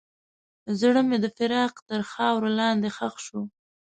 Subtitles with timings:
[0.79, 3.41] زړه مې د فراق تر خاورو لاندې ښخ شو.